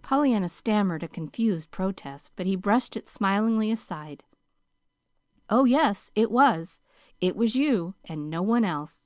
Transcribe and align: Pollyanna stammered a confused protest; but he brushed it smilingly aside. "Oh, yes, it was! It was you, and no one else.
Pollyanna 0.00 0.48
stammered 0.48 1.02
a 1.02 1.08
confused 1.08 1.70
protest; 1.70 2.32
but 2.36 2.46
he 2.46 2.56
brushed 2.56 2.96
it 2.96 3.06
smilingly 3.06 3.70
aside. 3.70 4.24
"Oh, 5.50 5.66
yes, 5.66 6.10
it 6.14 6.30
was! 6.30 6.80
It 7.20 7.36
was 7.36 7.54
you, 7.54 7.94
and 8.06 8.30
no 8.30 8.40
one 8.40 8.64
else. 8.64 9.04